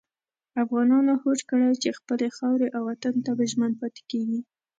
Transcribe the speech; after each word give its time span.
افغانانو 0.63 1.13
هوډ 1.21 1.39
کړی 1.49 1.69
چې 1.81 1.89
خپلې 1.99 2.27
خاورې 2.37 2.67
او 2.75 2.83
وطن 2.89 3.15
ته 3.25 3.31
به 3.37 3.43
ژمن 3.51 3.71
پاتې 3.79 4.01
کېږي. 4.11 4.39